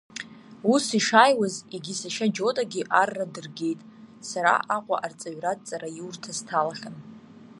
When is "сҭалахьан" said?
6.37-6.95